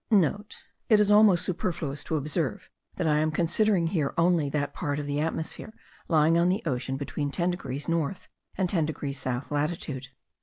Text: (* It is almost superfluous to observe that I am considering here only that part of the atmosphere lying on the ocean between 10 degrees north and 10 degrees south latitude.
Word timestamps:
(* 0.05 0.09
It 0.89 0.99
is 0.99 1.11
almost 1.11 1.45
superfluous 1.45 2.03
to 2.05 2.15
observe 2.15 2.71
that 2.95 3.05
I 3.05 3.19
am 3.19 3.29
considering 3.29 3.85
here 3.85 4.15
only 4.17 4.49
that 4.49 4.73
part 4.73 4.97
of 4.97 5.05
the 5.05 5.19
atmosphere 5.19 5.75
lying 6.07 6.39
on 6.39 6.49
the 6.49 6.63
ocean 6.65 6.97
between 6.97 7.29
10 7.29 7.51
degrees 7.51 7.87
north 7.87 8.27
and 8.57 8.67
10 8.67 8.87
degrees 8.87 9.19
south 9.19 9.51
latitude. 9.51 10.07